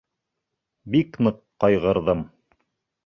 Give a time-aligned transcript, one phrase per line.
[0.95, 2.25] Бик ныҡ ҡайғырҙым.